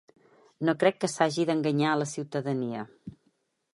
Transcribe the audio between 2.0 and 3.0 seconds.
la ciutadania.